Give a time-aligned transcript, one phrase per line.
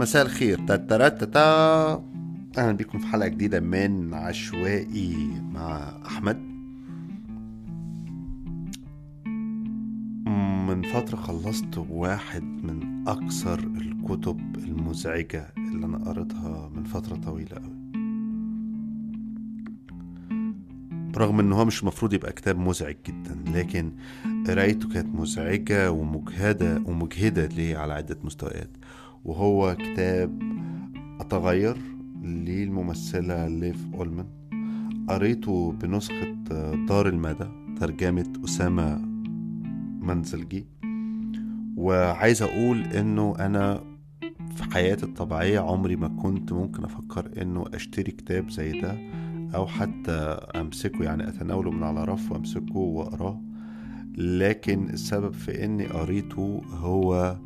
[0.00, 0.58] مساء الخير.
[0.66, 1.92] تاتاراتاتا
[2.58, 5.16] أهلا بكم في حلقة جديدة من عشوائي
[5.52, 6.36] مع أحمد.
[10.68, 17.80] من فترة خلصت واحد من أكثر الكتب المزعجة اللي أنا قريتها من فترة طويلة قوي
[21.14, 23.92] برغم إن هو مش المفروض يبقى كتاب مزعج جدا لكن
[24.46, 28.70] قرايته كانت مزعجة ومجهدة ومجهدة ليه على عدة مستويات.
[29.24, 30.42] وهو كتاب
[31.20, 31.76] أتغير
[32.22, 34.26] للممثلة ليف أولمان
[35.08, 36.32] قريته بنسخة
[36.88, 37.48] دار المدى
[37.80, 38.98] ترجمة أسامة
[40.00, 40.66] منزلجي.
[41.76, 43.80] وعايز أقول إنه أنا
[44.54, 48.98] في حياتي الطبيعية عمري ما كنت ممكن أفكر إنه أشتري كتاب زي ده
[49.54, 50.12] أو حتى
[50.56, 51.04] أمسكه.
[51.04, 53.40] يعني أتناوله من على رف وأمسكه وأقراه.
[54.16, 57.36] لكن السبب في إني قريته هو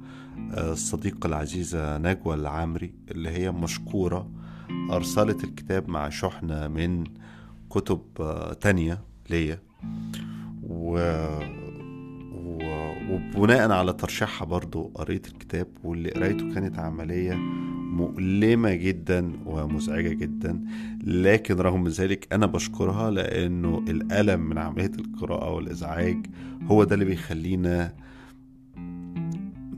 [0.59, 4.31] الصديقة العزيزة نجوى العامري اللي هي مشكورة
[4.91, 7.05] أرسلت الكتاب مع شحنة من
[7.71, 8.01] كتب
[8.61, 9.59] تانية ليا.
[10.63, 10.99] و...
[12.35, 12.59] و...
[13.11, 17.35] وبناء على ترشيحها برضو قريت الكتاب واللي قريته كانت عملية
[17.95, 20.65] مؤلمة جدا ومزعجة جدا.
[21.05, 26.27] لكن رغم ذلك أنا بشكرها لأنه الألم من عملية القراءة والإزعاج
[26.67, 27.93] هو ده اللي بيخلينا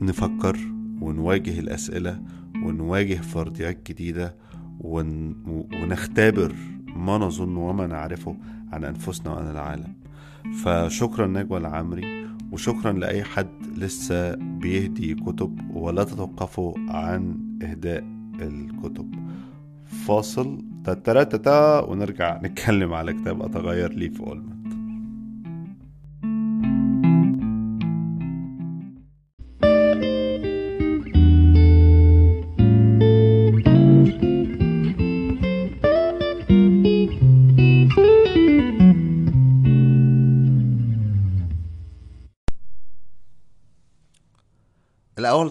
[0.01, 0.57] نفكر
[1.01, 2.21] ونواجه الأسئلة
[2.63, 4.35] ونواجه فرضيات جديدة
[4.79, 5.35] ون...
[5.73, 6.55] ونختبر
[6.95, 8.37] ما نظن وما نعرفه
[8.71, 9.93] عن أنفسنا وعن العالم.
[10.63, 18.03] فشكرا نجوى العمري وشكرا لأي حد لسه بيهدي كتب ولا تتوقفوا عن إهداء
[18.41, 19.15] الكتب.
[19.85, 24.56] فاصل تترتتا ونرجع نتكلم على كتاب أتغير لي في أولمنت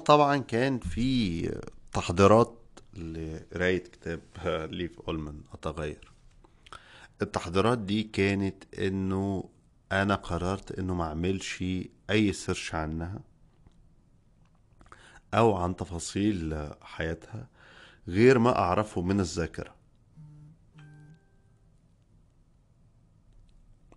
[0.07, 1.43] طبعا كان في
[1.93, 2.59] تحضيرات
[2.95, 4.21] لقراية كتاب
[4.71, 6.13] ليف أولمان أتغير.
[7.23, 9.49] التحضيرات دي كانت إنه
[9.93, 11.65] أنا قررت إنه ما أعملش
[12.11, 13.21] أي سيرش عنها
[15.35, 17.49] أو عن تفاصيل حياتها
[18.09, 19.75] غير ما أعرفه من الذاكرة.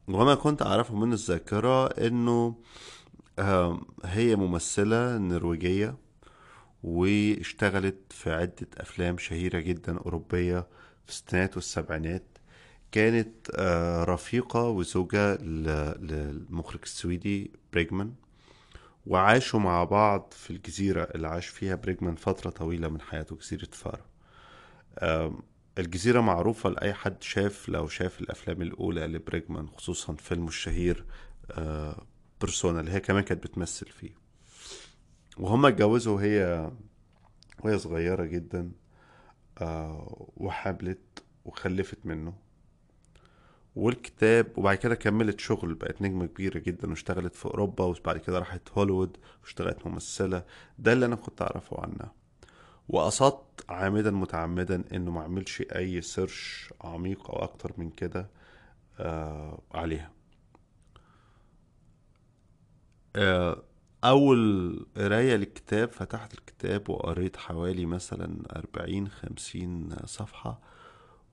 [0.07, 2.55] وما كنت أعرفه من الذاكرة إنه
[4.05, 5.97] هي ممثلة نرويجية
[6.83, 10.59] واشتغلت في عدة أفلام شهيرة جدا أوروبية
[11.05, 12.23] في الستينات والسبعينات.
[12.91, 13.49] كانت
[14.09, 18.13] رفيقة وزوجة للمخرج السويدي بريجمان.
[19.07, 24.05] وعاشوا مع بعض في الجزيرة اللي عاش فيها بريجمان فترة طويلة من حياته جزيرة فارا
[25.77, 31.05] الجزيرة معروفة لأي حد شاف لو شاف الأفلام الأولى لبريجمان خصوصا فيلمه الشهير
[32.41, 34.11] بيرسونا اللي هي كمان كانت بتمثل فيه.
[35.37, 36.71] وهما اتجوزوا وهي
[37.63, 38.71] وهي صغيرة جدا
[39.61, 42.33] آه وحبلت وخلفت منه.
[43.75, 48.69] والكتاب وبعد كده كملت شغل بقت نجمة كبيرة جدا واشتغلت في أوروبا وبعد كده راحت
[48.71, 50.43] هوليوود واشتغلت ممثلة.
[50.79, 52.13] ده اللي أنا كنت أعرفه عنها.
[52.89, 58.29] وقصدت عامدا متعمدا إنه ما أعملش أي سيرش عميق أو أكتر من كده
[58.99, 60.11] آه عليها.
[64.03, 70.59] أول قراية للكتاب فتحت الكتاب وقريت حوالي مثلا أربعين خمسين صفحة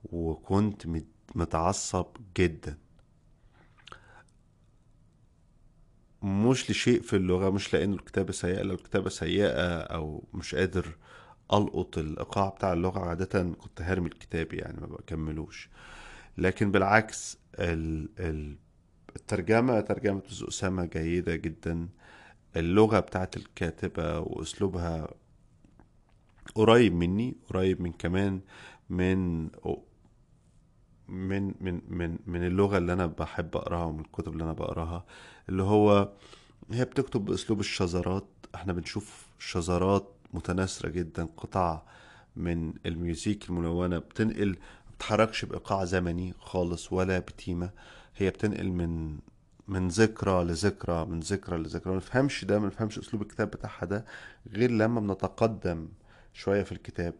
[0.05, 0.83] وكنت
[1.35, 2.07] متعصب
[2.39, 2.79] جدا.
[6.23, 10.97] مش لشيء في اللغة مش لأن الكتابة سيئة لو الكتابة سيئة أو مش قادر
[11.53, 15.69] ألقط الإيقاع بتاع اللغة عادة كنت هرمي الكتاب يعني ما بكملوش.
[16.39, 18.57] لكن بالعكس ال ال
[19.17, 21.89] الترجمة ترجمة أسامة جيدة جدا.
[22.57, 25.09] اللغة بتاعت الكاتبة وأسلوبها
[26.55, 28.41] قريب مني قريب من كمان
[28.91, 29.43] من
[31.09, 35.05] من من من من اللغة اللي أنا بحب أقراها ومن الكتب اللي أنا بقراها
[35.49, 36.13] اللي هو
[36.71, 38.27] هي بتكتب بأسلوب الشذرات.
[38.55, 41.83] إحنا بنشوف شذرات متناثرة جدا قطع
[42.37, 44.57] من الميوزيك الملونة بتنقل
[44.97, 47.71] بتحركش بإيقاع زمني خالص ولا بتيمة.
[48.17, 49.19] هي بتنقل من
[49.69, 51.91] من ذكرى لذكرى من ذكرى لذكرى.
[51.93, 54.05] ما نفهمش ده ما نفهمش أسلوب الكتاب بتاعها ده
[54.53, 55.89] غير لما بنتقدم
[56.33, 57.15] شوية في الكتاب.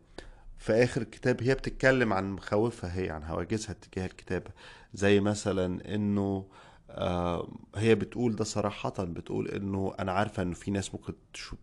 [0.59, 4.51] في آخر الكتاب هي بتتكلم عن مخاوفها هي عن هواجسها تجاه الكتابه
[4.95, 6.47] زي مثلا إنه
[6.91, 11.15] آه، هي بتقول ده صراحة بتقول إنه أنا عارفة إنه في ناس ممكن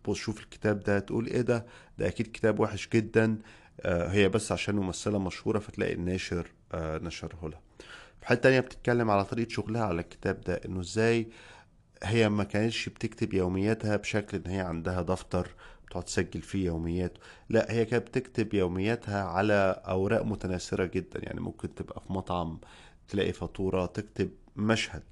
[0.04, 1.66] تشوف الكتاب ده تقول إيه ده؟
[1.98, 3.38] ده أكيد كتاب وحش جدا.
[3.80, 7.60] آه، هي بس عشان ممثلة مشهورة فتلاقي الناشر آه، نشره لها.
[8.24, 11.28] حالة تانية بتتكلم على طريقة شغلها على الكتاب ده إنه إزاي
[12.02, 15.48] هي ما كانتش بتكتب يومياتها بشكل إن هي عندها دفتر
[15.86, 17.18] بتقعد تسجل فيه يوميات
[17.48, 21.20] لا هي كانت بتكتب يومياتها على أوراق متناثرة جدا.
[21.22, 22.58] يعني ممكن تبقى في مطعم
[23.08, 25.02] تلاقي فاتورة تكتب مشهد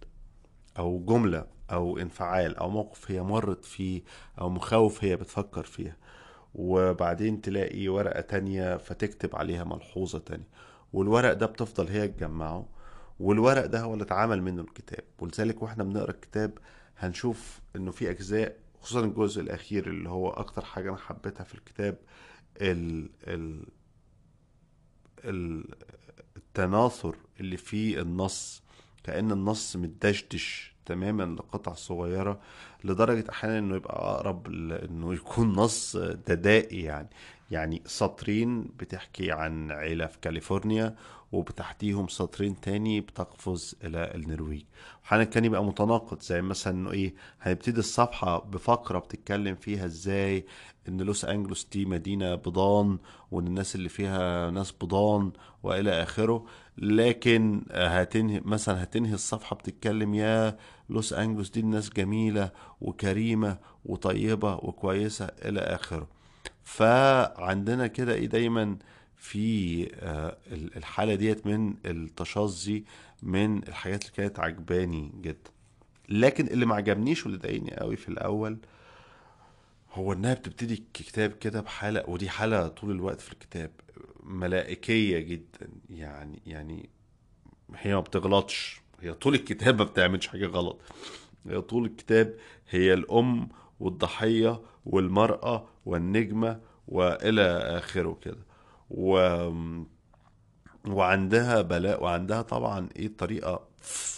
[0.79, 4.03] أو جملة أو انفعال أو موقف هي مرت فيه
[4.41, 5.97] أو مخاوف هي بتفكر فيها.
[6.55, 10.49] وبعدين تلاقي ورقة تانية فتكتب عليها ملحوظة تانية.
[10.93, 12.67] والورق ده بتفضل هي تجمعه.
[13.21, 15.05] والورق ده هو اللي اتعمل منه الكتاب.
[15.19, 16.59] ولذلك وإحنا بنقرأ الكتاب
[16.99, 21.99] هنشوف إنه في أجزاء خصوصا الجزء الأخير اللي هو أكتر حاجة أنا حبيتها في الكتاب
[22.61, 23.67] ال ال
[25.25, 25.65] ال
[26.37, 28.63] التناثر اللي فيه النص.
[29.05, 32.41] كأن النص متدشدش تماما لقطع صغيرة
[32.85, 37.09] لدرجة أحيانا إنه يبقى أقرب لإنه يكون نص ددائي يعني.
[37.53, 40.95] يعني سطرين بتحكي عن عيلة في كاليفورنيا
[41.33, 44.63] وبتحتيهم سطرين تاني بتقفز إلى النرويج.
[45.03, 50.47] وأحيانا كان يبقى متناقض زي مثلا إنه إيه هنبتدي الصفحة بفقرة بتتكلم فيها إزاي
[50.89, 52.99] إن لوس أنجلوس دي مدينة بضان
[53.31, 55.33] وإن الناس اللي فيها ناس بضان
[55.63, 56.45] وإلى آخره.
[56.79, 60.57] لكن هتنهي مثلا هتنهي الصفحة بتتكلم يا
[60.89, 62.51] لوس أنجلوس دي الناس جميلة
[62.81, 66.22] وكريمة وطيبة وكويسة إلى آخره.
[66.65, 68.77] فعندنا كده إيه دايما
[69.17, 72.85] في آه، الحالة ديت من التشظي
[73.23, 75.51] من الحاجات اللي كانت عجباني جدا.
[76.09, 78.59] لكن اللي ما عجبنيش واللي ضايقني قوي في الأول
[79.93, 83.71] هو إنها بتبتدي الكتاب كده بحالة ودي حالة طول الوقت في الكتاب
[84.23, 85.69] ملائكية جدا.
[85.91, 86.91] يعني يعني
[87.75, 88.81] هي ما بتغلطش.
[89.01, 90.81] هي طول الكتاب ما بتعملش حاجة غلط.
[91.49, 92.35] هي طول الكتاب
[92.71, 93.49] هي الأم
[93.83, 97.43] والضحية والمرأة والنجمة وإلى
[97.79, 98.39] آخره كده
[98.91, 99.17] و
[100.87, 103.69] وعندها بلاء وعندها طبعا إيه الطريقة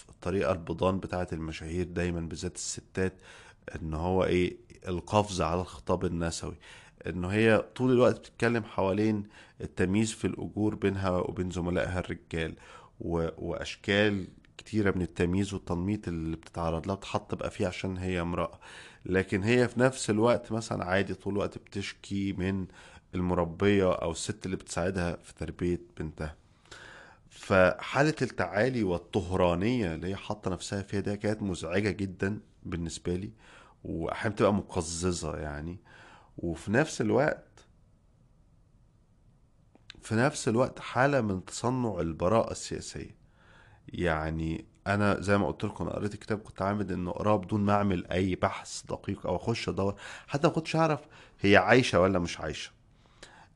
[0.09, 3.13] الطريقة البضان بتاعت المشاهير دايما بالذات الستات
[3.81, 4.57] إن هو إيه
[4.87, 6.55] القفز على الخطاب النسوي
[7.07, 9.23] انه هي طول الوقت بتتكلم حوالين
[9.61, 12.55] التمييز في الأجور بينها وبين زملائها الرجال.
[12.99, 14.27] وأشكال
[14.57, 18.59] كتيرة من التمييز والتنميط اللي بتتعرض لها بتحط بقى فيه عشان هي امرأة.
[19.05, 22.67] لكن هي في نفس الوقت مثلا عادي طول الوقت بتشكي من
[23.15, 26.35] المربية أو الست اللي بتساعدها في تربية بنتها.
[27.29, 33.31] فحالة التعالي والطهرانية اللي هي حاطة نفسها فيها دي كانت مزعجة جدا بالنسبة لي
[33.83, 35.77] واحيانا بتبقى مقززة يعني.
[36.37, 37.45] وفي نفس الوقت
[40.01, 43.14] في نفس الوقت حالة من تصنع البراءة السياسية.
[44.03, 47.73] يعني أنا زي ما قلت لكم أنا قريت الكتاب كنت عامل إنه أقراه بدون ما
[47.73, 49.95] أعمل أي بحث دقيق أو أخش أدور.
[50.27, 50.99] حتى ما كنتش أعرف
[51.41, 52.71] هي عايشة ولا مش عايشة.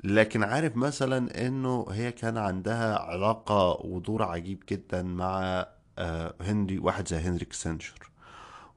[0.03, 5.65] لكن عارف مثلا إنه هي كان عندها علاقة ودور عجيب جدا مع
[5.97, 8.11] آه، هنري واحد زي هنري كسنجر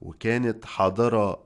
[0.03, 1.45] وكانت حاضرة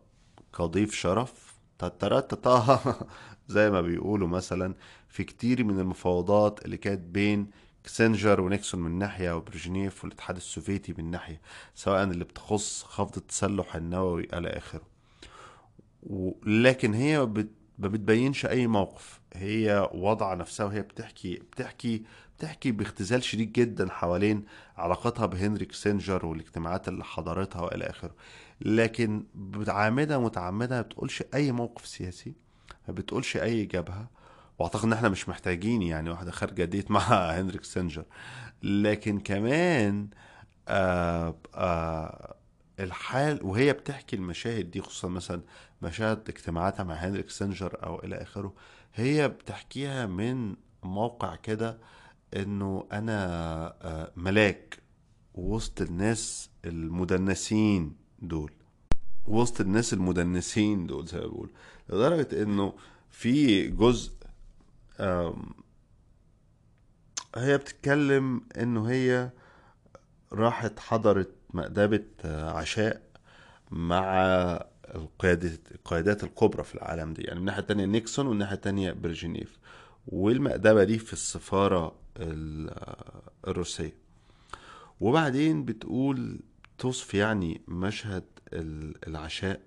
[0.58, 2.80] كضيف شرف تترتتا
[3.48, 4.74] زي ما بيقولوا مثلا
[5.08, 7.50] في كتير من المفاوضات اللي كانت بين
[7.86, 11.40] كسنجر ونيكسون من ناحية وبرجنيف والاتحاد السوفيتي من ناحية
[11.74, 14.82] سواء اللي بتخص خفض التسلح النووي إلى آخره.
[16.46, 17.18] لكن هي
[17.78, 19.20] ما بتبينش أي موقف.
[19.34, 22.02] هي وضع نفسها وهي بتحكي بتحكي
[22.38, 24.44] بتحكي باختزال شديد جدا حوالين
[24.76, 28.14] علاقتها بهنري كسنجر والاجتماعات اللي حضرتها وإلى آخره.
[28.60, 29.24] لكن
[29.68, 32.34] عامده متعمده ما بتقولش أي موقف سياسي
[32.88, 34.15] ما بتقولش أي جبهه
[34.58, 38.04] وأعتقد إن إحنا مش محتاجين يعني واحدة خارجة date مع هنري كسنجر
[38.62, 40.08] لكن كمان
[40.68, 42.36] آه، آه،
[42.80, 45.42] الحال وهي بتحكي المشاهد دي خصوصا مثلا
[45.82, 48.54] مشاهد اجتماعاتها مع هنري كسنجر أو إلى آخره
[48.94, 51.78] هي بتحكيها من موقع كده
[52.36, 53.16] إنه أنا
[53.82, 54.78] آه، ملاك
[55.34, 58.52] وسط الناس المدنسين دول.
[59.26, 61.50] وسط الناس المدنسين دول زي ما بقول
[61.88, 62.74] لدرجة إنه
[63.10, 64.12] في جزء
[67.36, 69.30] هي بتتكلم إنه هي
[70.32, 72.04] راحت حضرت مأدبة
[72.50, 73.02] عشاء
[73.70, 74.14] مع
[74.94, 79.58] القيادة القيادات الكبرى في العالم دي يعني من الناحية التانية نيكسون والناحية التانية برجينيف
[80.06, 81.94] والمأدبة دي في السفارة
[83.48, 83.94] الروسية.
[85.00, 86.40] وبعدين بتقول
[86.78, 89.60] توصف يعني مشهد العشاء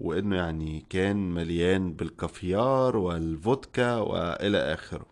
[0.00, 5.06] وإنه يعني كان مليان بالكافيار والفودكا وإلى آخره.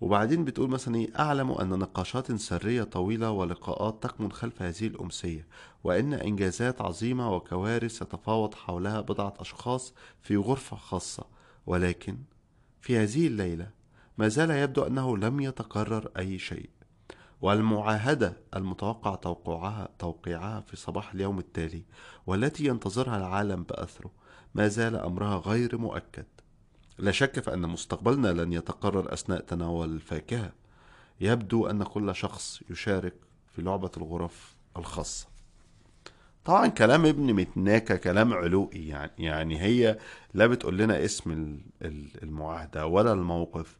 [0.00, 5.46] وبعدين بتقول مثلا إيه أعلم أن نقاشات سرية طويلة ولقاءات تكمن خلف هذه الأمسية
[5.84, 11.24] وإن إنجازات عظيمة وكوارث يتفاوض حولها بضعة أشخاص في غرفة خاصة.
[11.66, 12.18] ولكن
[12.80, 13.70] في هذه الليلة
[14.18, 16.70] ما زال يبدو أنه لم يتكرر أي شيء.
[17.42, 21.82] والمعاهدة المتوقع توقيعها توقيعها في صباح اليوم التالي
[22.26, 24.10] والتي ينتظرها العالم بأثره.
[24.54, 26.26] ما زال أمرها غير مؤكد.
[26.98, 30.52] لا شك في أن مستقبلنا لن يتقرر أثناء تناول الفاكهة.
[31.20, 33.14] يبدو أن كل شخص يشارك
[33.54, 35.26] في لعبة الغرف الخاصة.
[36.44, 39.98] طبعا كلام ابن متناكة كلام علوئي يعني يعني هي
[40.34, 41.58] لا بتقول لنا اسم
[42.22, 43.76] المعاهدة ولا الموقف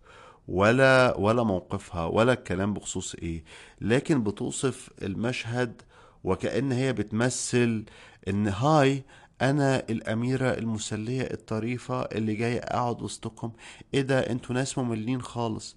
[0.48, 3.44] ولا ولا موقفها ولا الكلام بخصوص إيه.
[3.80, 5.82] لكن بتوصف المشهد
[6.24, 7.84] وكأن هي بتمثل
[8.28, 9.04] إن هاي
[9.42, 13.52] أنا الأميرة المسلية الطريفة اللي جاية أقعد وسطكم.
[13.94, 15.76] إيه ده؟ أنتوا ناس مملين خالص.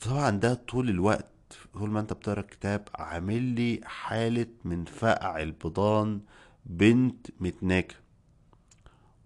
[0.00, 1.28] طبعا ده طول الوقت
[1.74, 6.20] طول ما أنت بتقرأ الكتاب عامل لي حالة من فقع البيضان
[6.66, 7.94] بنت متناكة.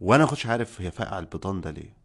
[0.00, 1.97] وأنا كنتش عارف هي فقع البيضان ده ليه.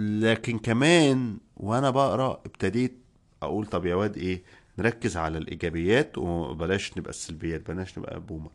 [0.00, 2.98] لكن كمان وأنا بقرأ ابتديت
[3.42, 4.42] أقول طب يا واد إيه
[4.78, 8.50] نركز على الإيجابيات وبلاش نبقى السلبيات بلاش نبقى بومر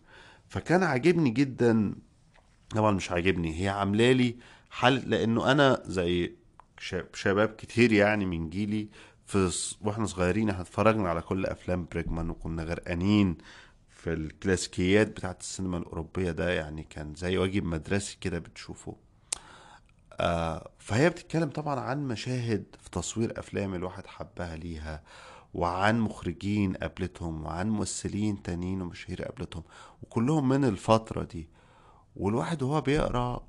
[0.48, 1.96] فكان عاجبني جدا
[2.70, 4.36] طبعا مش عاجبني هي عاملة لي
[4.70, 6.36] حل لأنه أنا زي
[7.14, 8.88] شباب كتير يعني من جيلي
[9.26, 13.38] في وإحنا صغيرين إحنا اتفرجنا على كل أفلام بريجمان وكنا غرقانين
[13.90, 18.96] في الكلاسيكيات بتاعت السينما الأوروبية ده يعني كان زي واجب مدرسي كده بتشوفه.
[20.18, 25.04] آه فهي بتتكلم طبعا عن مشاهد في تصوير أفلام الواحد حبها ليها
[25.54, 29.64] وعن مخرجين قابلتهم وعن ممثلين تانيين ومشاهير قابلتهم
[30.04, 31.50] وكلهم من الفترة دي.
[32.16, 33.48] والواحد وهو بيقرأ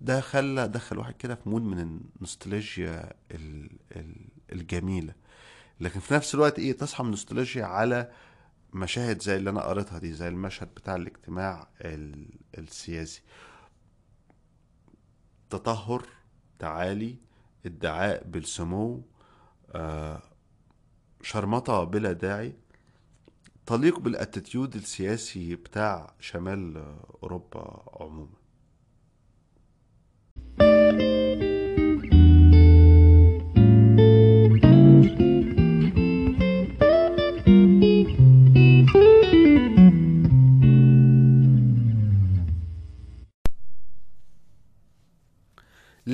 [0.00, 3.12] ده خلى دخل واحد كده في مود من النوستالجيا
[4.52, 5.14] الجميلة.
[5.80, 8.10] لكن في نفس الوقت إيه تصحى من النوستالجيا على
[8.72, 11.68] مشاهد زي اللي أنا قريتها دي زي المشهد بتاع الاجتماع
[12.58, 13.22] السياسي.
[15.50, 16.06] تطهر
[16.58, 17.16] تعالي
[17.66, 19.02] ادعاء بالسمو
[19.70, 20.22] آه
[21.22, 22.54] شرمطة بلا داعي.
[23.66, 26.76] تليق بالأتيتيود السياسي بتاع شمال
[27.22, 28.40] أوروبا عموما.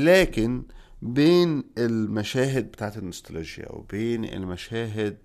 [0.04, 0.62] لكن
[1.02, 5.18] بين المشاهد بتاعت النوستالجيا وبين المشاهد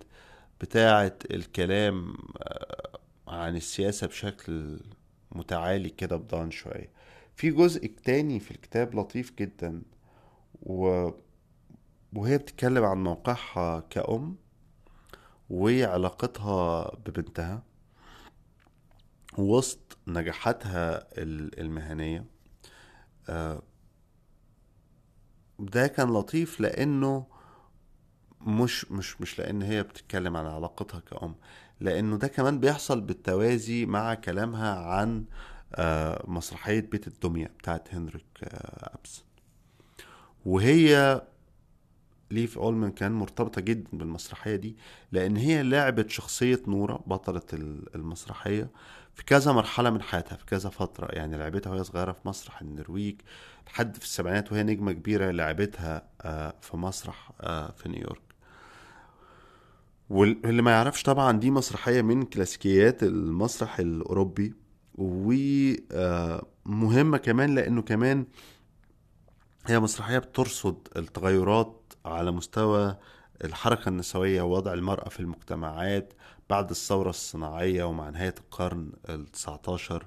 [0.60, 2.98] بتاعت الكلام آه،
[3.28, 4.80] عن السياسة بشكل
[5.32, 6.90] متعالي كده بضان شوية.
[7.36, 9.82] في جزء تاني في الكتاب لطيف جدا
[10.62, 11.10] و...
[12.12, 14.36] وهي بتتكلم عن موقعها كأم
[15.50, 17.62] وعلاقتها ببنتها
[19.38, 21.08] وسط نجاحاتها
[21.58, 22.24] المهنية.
[23.28, 23.62] آه،
[25.62, 27.26] ده كان لطيف لأنه
[28.40, 31.34] مش مش مش لأن هي بتتكلم عن علاقتها كأم
[31.80, 35.24] لأنه ده كمان بيحصل بالتوازي مع كلامها عن
[35.74, 39.24] آه، مسرحية بيت الدمية بتاعت هنريك آه، أبس
[40.46, 41.22] وهي
[42.30, 44.76] ليف أولمن كان مرتبطة جدا بالمسرحية دي
[45.12, 47.42] لأن هي لعبت شخصية نورة بطلة
[47.94, 48.70] المسرحية.
[49.14, 53.20] في كذا مرحلة من حياتها في كذا فترة يعني لعبتها وهي صغيرة في مسرح النرويج
[53.66, 58.22] لحد في السبعينات وهي نجمة كبيرة لعبتها آه، في مسرح آه، في نيويورك.
[60.10, 64.54] واللي ما يعرفش طبعا دي مسرحية من كلاسيكيات المسرح الأوروبي
[64.94, 65.76] ومهمة
[67.16, 68.26] آه، كمان لأنه كمان
[69.66, 72.96] هي مسرحية بترصد التغيرات على مستوى
[73.44, 76.12] الحركة النسوية ووضع المرأة في المجتمعات
[76.50, 80.06] بعد الثورة الصناعية ومع نهاية القرن التسعة عشر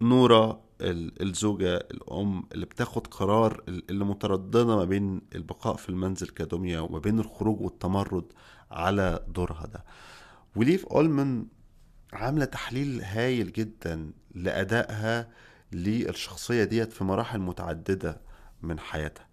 [0.00, 6.98] نورة الزوجة الأم اللي بتاخد قرار اللي مترددة ما بين البقاء في المنزل كدمية وما
[6.98, 8.24] بين الخروج والتمرد
[8.70, 9.84] على دورها ده.
[10.56, 11.46] وليف أولمن
[12.12, 15.28] عاملة تحليل هايل جدا لأدائها
[15.72, 18.20] للشخصية ديت في مراحل متعددة
[18.62, 19.26] من حياتها.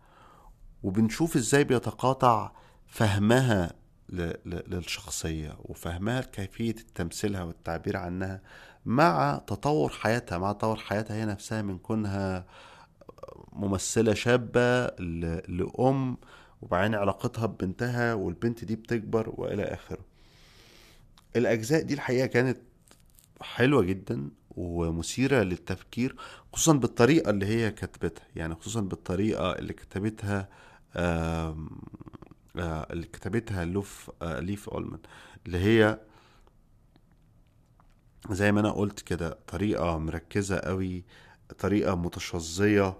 [0.83, 2.51] وبنشوف إزاي بيتقاطع
[2.89, 3.73] فهمها
[4.45, 8.41] للشخصية وفهمها كيفية تمثيلها والتعبير عنها
[8.85, 12.45] مع تطور حياتها مع تطور حياتها هي نفسها من كونها
[13.53, 14.87] ممثلة شابة
[15.47, 16.17] لأم
[16.61, 19.99] وبعدين علاقتها ببنتها والبنت دي بتكبر وإلى آخره.
[21.35, 22.57] الأجزاء دي الحقيقة كانت
[23.41, 26.15] حلوة جدا ومثيرة للتفكير
[26.53, 30.49] خصوصا بالطريقة اللي هي كتبتها يعني خصوصا بالطريقة اللي كتبتها
[32.55, 34.99] اللي كتبتها لوف آه، ليف اولمان
[35.45, 35.99] اللي هي
[38.29, 41.05] زي ما أنا قلت كده طريقة مركزة قوي
[41.59, 42.97] طريقة متشظية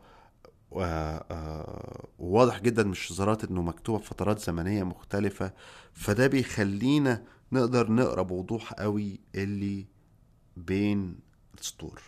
[0.72, 5.54] و- آه، وواضح جدا من الشذرات إنه مكتوبة في فترات زمنية مختلفة
[5.94, 9.88] فده بيخلينا نقدر نقرأ بوضوح قوي اللي
[10.58, 11.20] بين
[11.60, 12.02] السطور.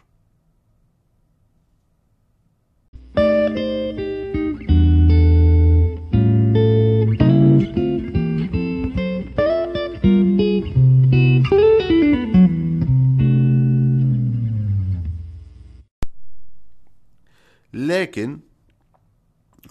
[18.02, 18.40] لكن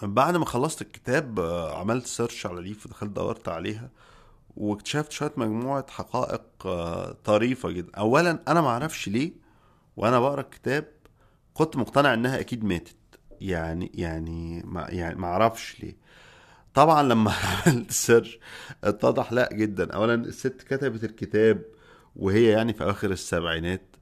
[0.03, 3.89] بعد ما خلصت الكتاب آه، عملت search على ليف ودخلت دورت عليها
[4.57, 7.91] واكتشفت شوية مجموعة حقائق آه، طريفة جدا.
[7.97, 9.31] اولا أنا ما أعرفش ليه
[9.97, 10.87] وأنا بقرأ الكتاب
[11.53, 12.95] كنت مقتنع إنها أكيد ماتت.
[13.41, 15.97] يعني يعني ما يعني ما أعرفش ليه.
[16.73, 17.31] طبعا لما
[17.67, 18.39] عملت سيرش
[18.83, 19.93] اتضح لأ جدا.
[19.93, 21.65] اولا الست كتبت الكتاب
[22.15, 23.95] وهي يعني في أواخر السبعينات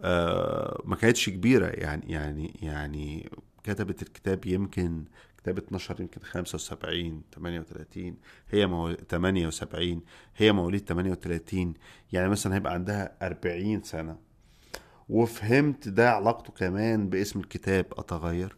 [0.00, 1.66] آه، ما كانتش كبيرة.
[1.66, 3.30] يعني يعني يعني
[3.64, 5.04] كتبت الكتاب يمكن
[5.38, 8.16] كتاب 12 يمكن 75 38
[8.50, 8.92] هي مو...
[9.10, 10.00] 78
[10.36, 11.74] هي مواليد 38
[12.12, 14.16] يعني مثلا هيبقى عندها 40 سنة.
[15.08, 18.56] وفهمت ده علاقته كمان باسم الكتاب أتغير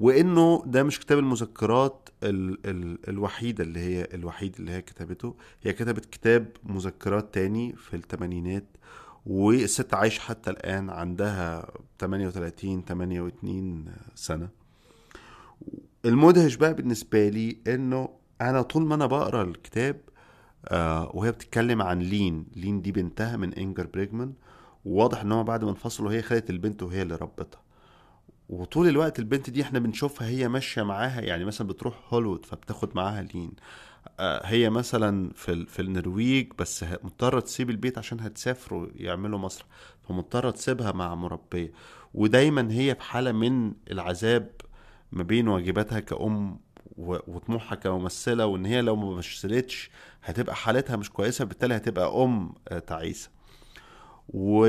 [0.00, 5.34] وإنه ده مش كتاب المذكرات ال ال الوحيدة اللي هي الوحيد اللي هي كتبته.
[5.62, 8.64] هي كتبت كتاب مذكرات تاني في الثمانينات
[9.26, 11.66] والست عايشة حتى الآن عندها
[11.98, 14.48] 38 28 سنة.
[16.04, 18.08] المدهش بقى بالنسبة لي إنه
[18.40, 20.00] أنا طول ما أنا بقرأ الكتاب
[20.68, 24.32] آه وهي بتتكلم عن لين لين دي بنتها من إنجمار بريجمان
[24.84, 27.60] وواضح هو بعد ما انفصلوا هي خدت البنت وهي اللي ربتها.
[28.48, 33.22] وطول الوقت البنت دي إحنا بنشوفها هي ماشية معاها يعني مثلا بتروح هوليوود فبتاخد معاها
[33.22, 33.52] لين.
[34.20, 39.66] هي مثلا في في النرويج بس مضطرة تسيب البيت عشان هتسافروا يعملوا مسرح
[40.08, 41.72] فمضطرة تسيبها مع مربية.
[42.14, 44.50] ودايما هي في حالة من العذاب
[45.12, 46.58] ما بين واجباتها كأم
[46.98, 49.90] وطموحها كممثلة وإن هي لو ما مثلتش
[50.24, 53.30] هتبقى حالتها مش كويسة بالتالي هتبقى أم آه، تعيسة.
[54.28, 54.66] و...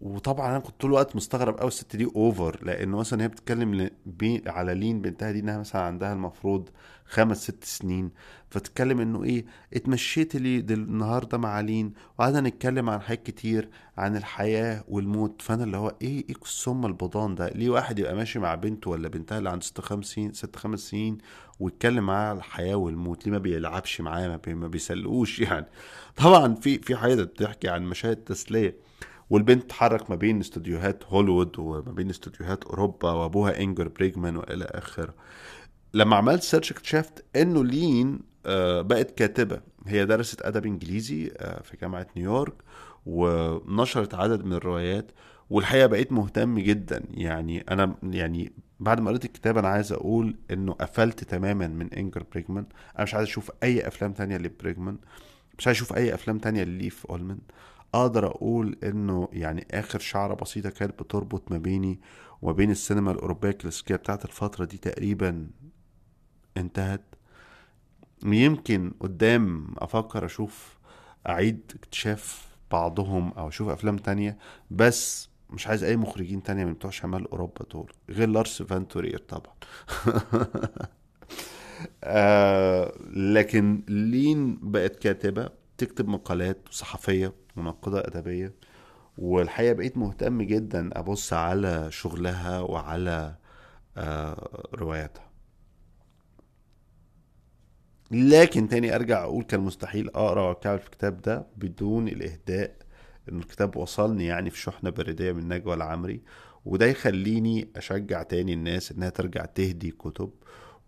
[0.00, 3.90] وطبعا أنا كنت طول الوقت مستغرب قوي الست دي over لأنه مثلا هي بتتكلم ل...
[4.06, 4.42] بي...
[4.46, 6.68] على لين بنتها دي إنها مثلا عندها المفروض
[7.12, 8.10] خمس ست سنين.
[8.50, 9.44] فتتكلم إنه إيه
[9.74, 10.58] اتمشيت لي.
[10.58, 15.42] النهارده مع لين وقعدنا نتكلم عن حاجات كتير عن الحياة والموت.
[15.42, 19.08] فأنا اللي هو إيه إيه السم البضان ده؟ ليه واحد يبقى ماشي مع بنته ولا
[19.08, 21.18] بنتها اللي عنده ست خمس سنين ست خمس سنين
[21.60, 24.54] ويتكلم معاها على الحياة والموت؟ ليه ما بيلعبش معاه ما, بي...
[24.54, 25.66] ما بيسلقوش يعني؟
[26.16, 28.76] طبعا في في حاجات بتحكي عن مشاهد تسلية.
[29.30, 35.14] والبنت تتحرك ما بين استوديوهات هوليوود وما بين استوديوهات أوروبا وأبوها إنجمار بيرجمان وإلى آخره.
[35.94, 39.60] لما عملت search اكتشفت إنه لين آه، بقت كاتبة.
[39.86, 42.54] هي درست أدب إنجليزي آه، في جامعة نيويورك
[43.06, 45.10] ونشرت عدد من الروايات
[45.50, 47.02] والحقيقة بقيت مهتم جدا.
[47.10, 52.24] يعني أنا يعني بعد ما قريت الكتاب أنا عايز أقول إنه قفلت تماما من إنجمار
[52.32, 54.96] بيرجمان أنا مش عايز أشوف أي أفلام تانية لبيرجمان
[55.58, 57.38] مش عايز أشوف أي أفلام تانية لليف اولمان
[57.94, 62.00] أقدر أقول إنه يعني آخر شعرة بسيطة كانت بتربط ما بيني
[62.42, 65.46] وما بين السينما الأوروبية الكلاسيكية بتاعت الفترة دي تقريبا
[66.56, 67.02] انتهت.
[68.24, 70.78] يمكن قدام أفكر أشوف
[71.28, 74.38] أعيد اكتشاف بعضهم أو أشوف أفلام تانية
[74.70, 79.54] بس مش عايز أي مخرجين تانية من بتوع شمال أوروبا دول غير لارس فانتورير طبعا.
[82.04, 88.54] آه لكن لين بقت كاتبة تكتب مقالات صحفية منقدة أدبية
[89.18, 93.34] والحقيقة بقيت مهتم جدا أبص على شغلها وعلى
[93.96, 95.31] آه رواياتها.
[98.12, 102.76] لكن تاني أرجع أقول كان مستحيل أقرأ واتكعبل في الكتاب ده بدون الإهداء.
[103.32, 106.22] إن الكتاب وصلني يعني في شحنة بريدية من نجوى العمري
[106.64, 110.30] وده يخليني أشجع تاني الناس إنها ترجع تهدي كتب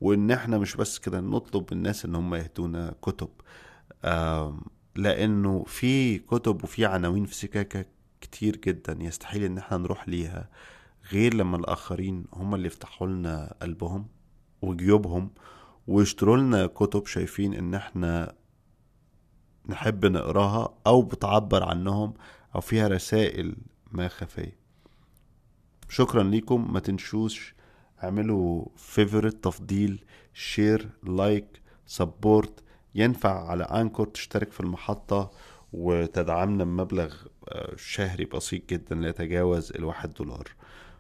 [0.01, 3.29] وإن إحنا مش بس كده نطلب من الناس إن هم يهدونا كتب.
[4.97, 7.85] لأنه في كتب وفي عناوين في سكاكة
[8.21, 10.49] كتير جدا يستحيل إن إحنا نروح ليها
[11.13, 14.07] غير لما الآخرين هم اللي يفتحوا لنا قلبهم
[14.63, 15.31] وجيوبهم
[15.87, 18.35] ويشتروا لنا كتب شايفين إن إحنا
[19.69, 22.15] نحب نقراها أو بتعبر عنهم
[22.55, 23.57] أو فيها رسائل
[23.93, 24.57] ما خفية.
[25.89, 26.73] شكرا ليكم.
[26.73, 27.55] ما تنسوش
[28.05, 35.31] اعملوا فيفورت تفضيل share like support ينفع على Anchor تشترك في المحطة
[35.73, 37.15] وتدعمنا بمبلغ
[37.49, 40.49] آه، شهري بسيط جدا لا يتجاوز الواحد دولار.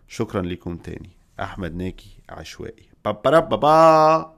[0.09, 1.11] شكرا لكم تاني.
[1.40, 2.88] أحمد ناجي عشوائي.
[3.05, 4.34] بابا بابا!